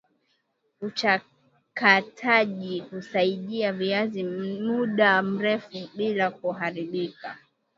[0.81, 7.37] Uchakataji husaidia viazi muda mrefu bila kuharibika